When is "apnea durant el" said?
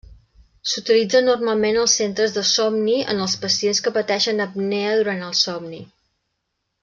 4.47-5.37